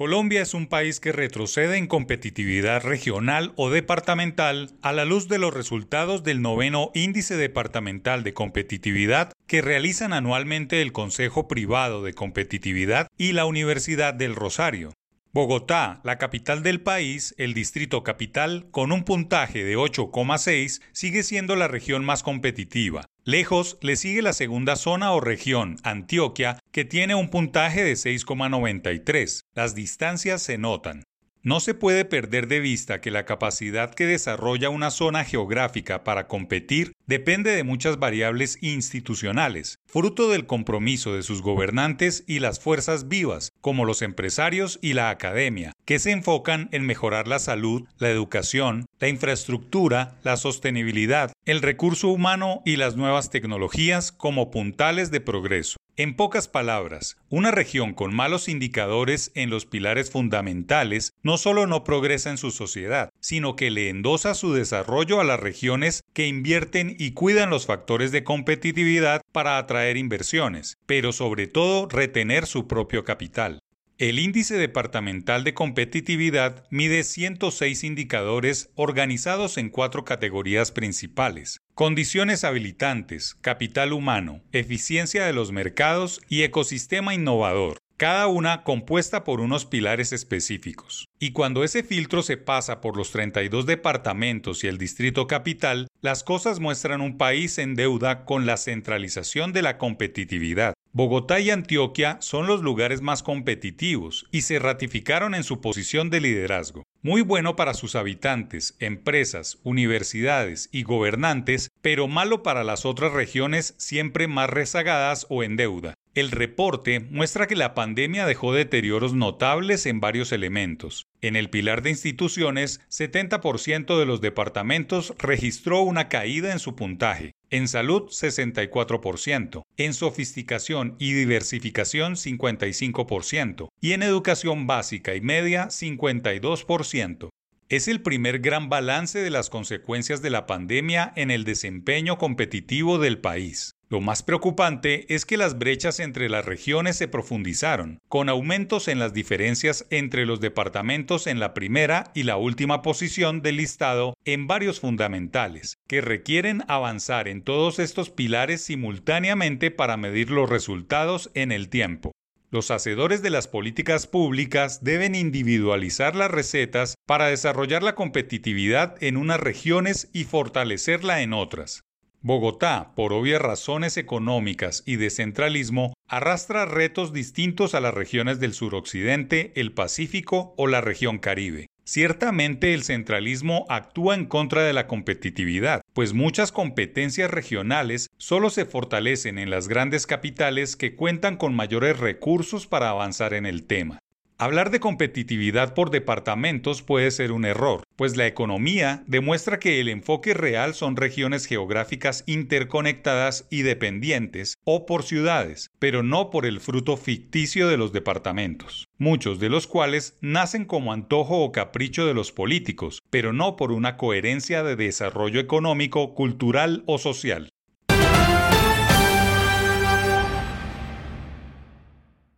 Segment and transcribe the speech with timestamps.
[0.00, 5.36] Colombia es un país que retrocede en competitividad regional o departamental a la luz de
[5.36, 12.14] los resultados del noveno Índice Departamental de Competitividad que realizan anualmente el Consejo Privado de
[12.14, 14.94] Competitividad y la Universidad del Rosario.
[15.32, 21.56] Bogotá, la capital del país, el distrito capital, con un puntaje de 8,6, sigue siendo
[21.56, 23.04] la región más competitiva.
[23.24, 29.44] Lejos le sigue la segunda zona o región, Antioquia, que tiene un puntaje de 6,93.
[29.54, 31.04] Las distancias se notan.
[31.42, 36.26] No se puede perder de vista que la capacidad que desarrolla una zona geográfica para
[36.26, 43.08] competir depende de muchas variables institucionales, fruto del compromiso de sus gobernantes y las fuerzas
[43.08, 48.10] vivas, como los empresarios y la academia, que se enfocan en mejorar la salud, la
[48.10, 55.20] educación, la infraestructura, la sostenibilidad, el recurso humano y las nuevas tecnologías como puntales de
[55.20, 55.78] progreso.
[56.00, 61.84] En pocas palabras, una región con malos indicadores en los pilares fundamentales no solo no
[61.84, 66.96] progresa en su sociedad, sino que le endosa su desarrollo a las regiones que invierten
[67.00, 73.04] y cuidan los factores de competitividad para atraer inversiones, pero sobre todo retener su propio
[73.04, 73.60] capital.
[73.96, 81.60] El índice departamental de competitividad mide 106 indicadores organizados en cuatro categorías principales.
[81.74, 89.42] Condiciones habilitantes, capital humano, eficiencia de los mercados y ecosistema innovador cada una compuesta por
[89.42, 91.06] unos pilares específicos.
[91.18, 96.24] Y cuando ese filtro se pasa por los 32 departamentos y el distrito capital, las
[96.24, 100.72] cosas muestran un país en deuda con la centralización de la competitividad.
[100.92, 106.22] Bogotá y Antioquia son los lugares más competitivos y se ratificaron en su posición de
[106.22, 106.84] liderazgo.
[107.02, 113.74] Muy bueno para sus habitantes, empresas, universidades y gobernantes, pero malo para las otras regiones
[113.76, 115.94] siempre más rezagadas o en deuda.
[116.12, 121.06] El reporte muestra que la pandemia dejó deterioros notables en varios elementos.
[121.20, 127.36] En el pilar de instituciones, 70% de los departamentos registró una caída en su puntaje.
[127.50, 129.62] En salud, 64%.
[129.76, 133.68] En sofisticación y diversificación, 55%.
[133.80, 137.28] Y en educación básica y media, 52%.
[137.68, 142.98] Es el primer gran balance de las consecuencias de la pandemia en el desempeño competitivo
[142.98, 143.76] del país.
[143.92, 149.00] Lo más preocupante es que las brechas entre las regiones se profundizaron, con aumentos en
[149.00, 154.46] las diferencias entre los departamentos en la primera y la última posición del listado en
[154.46, 161.50] varios fundamentales, que requieren avanzar en todos estos pilares simultáneamente para medir los resultados en
[161.50, 162.12] el tiempo.
[162.52, 169.16] Los hacedores de las políticas públicas deben individualizar las recetas para desarrollar la competitividad en
[169.16, 171.82] unas regiones y fortalecerla en otras.
[172.22, 178.52] Bogotá, por obvias razones económicas y de centralismo, arrastra retos distintos a las regiones del
[178.52, 181.68] suroccidente, el Pacífico o la región Caribe.
[181.84, 188.66] Ciertamente el centralismo actúa en contra de la competitividad, pues muchas competencias regionales solo se
[188.66, 193.98] fortalecen en las grandes capitales que cuentan con mayores recursos para avanzar en el tema.
[194.40, 199.88] Hablar de competitividad por departamentos puede ser un error, pues la economía demuestra que el
[199.90, 206.60] enfoque real son regiones geográficas interconectadas y dependientes, o por ciudades, pero no por el
[206.60, 212.14] fruto ficticio de los departamentos, muchos de los cuales nacen como antojo o capricho de
[212.14, 217.50] los políticos, pero no por una coherencia de desarrollo económico, cultural o social.